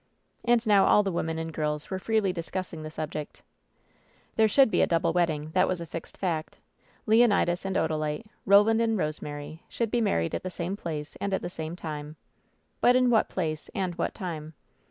[0.43, 3.43] And now all the women and girls were freely discuss ing the subject.
[4.35, 6.57] There should be a double wedding— ^that was a fixed fact.
[7.05, 11.43] Leonidas and Odalite, Roland and Rosemary should be married at the same place and at
[11.43, 12.15] the same time—
[12.83, 14.55] ^but in what place and at what time?